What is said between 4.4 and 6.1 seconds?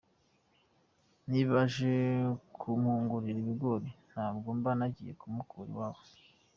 mba nagiye kumukura iwabo.